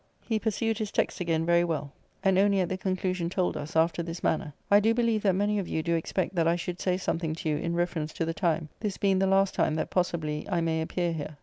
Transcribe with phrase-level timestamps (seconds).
[0.25, 1.91] He pursued his text again very well;
[2.23, 5.59] and only at the conclusion told us, after this manner: "I do believe that many
[5.59, 8.33] of you do expect that I should say something to you in reference to the
[8.33, 11.37] time, this being the last time that possibly I may appear here.